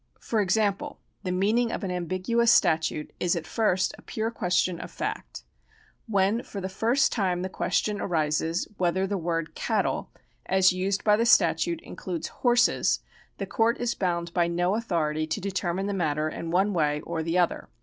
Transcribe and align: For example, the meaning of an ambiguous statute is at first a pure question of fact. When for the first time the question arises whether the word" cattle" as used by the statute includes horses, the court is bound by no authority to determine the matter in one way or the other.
For 0.19 0.41
example, 0.41 0.99
the 1.21 1.31
meaning 1.31 1.71
of 1.71 1.83
an 1.83 1.91
ambiguous 1.91 2.51
statute 2.51 3.13
is 3.19 3.35
at 3.35 3.45
first 3.45 3.93
a 3.99 4.01
pure 4.01 4.31
question 4.31 4.79
of 4.79 4.89
fact. 4.89 5.43
When 6.07 6.41
for 6.41 6.59
the 6.59 6.69
first 6.69 7.11
time 7.11 7.43
the 7.43 7.49
question 7.49 8.01
arises 8.01 8.67
whether 8.77 9.05
the 9.05 9.19
word" 9.19 9.53
cattle" 9.53 10.09
as 10.57 10.73
used 10.73 11.03
by 11.03 11.17
the 11.17 11.25
statute 11.27 11.81
includes 11.81 12.29
horses, 12.41 13.01
the 13.37 13.45
court 13.45 13.77
is 13.79 13.93
bound 13.93 14.33
by 14.33 14.47
no 14.47 14.73
authority 14.73 15.27
to 15.27 15.39
determine 15.39 15.85
the 15.85 15.93
matter 15.93 16.27
in 16.27 16.49
one 16.49 16.73
way 16.73 17.01
or 17.01 17.21
the 17.21 17.37
other. 17.37 17.69